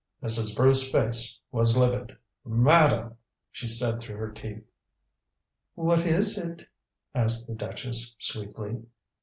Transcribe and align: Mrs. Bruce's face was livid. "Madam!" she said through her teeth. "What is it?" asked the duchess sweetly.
Mrs. 0.23 0.55
Bruce's 0.55 0.89
face 0.91 1.39
was 1.51 1.77
livid. 1.77 2.17
"Madam!" 2.43 3.17
she 3.51 3.67
said 3.67 3.99
through 3.99 4.15
her 4.17 4.31
teeth. 4.31 4.63
"What 5.75 6.07
is 6.07 6.39
it?" 6.39 6.65
asked 7.13 7.45
the 7.45 7.53
duchess 7.53 8.15
sweetly. 8.17 8.81